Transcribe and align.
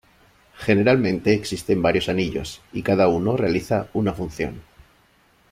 Generalmente 0.57 1.31
existen 1.31 1.79
varios 1.83 2.09
anillos 2.09 2.59
y 2.73 2.81
cada 2.81 3.07
uno 3.07 3.37
realiza 3.37 3.87
una 3.93 4.13
función. 4.15 4.63